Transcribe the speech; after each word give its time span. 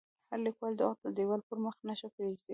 هر 0.29 0.39
لیکوال 0.45 0.73
د 0.77 0.81
وخت 0.87 1.01
د 1.03 1.07
دیوال 1.17 1.41
پر 1.47 1.57
مخ 1.63 1.75
نښه 1.87 2.07
پرېږدي. 2.15 2.49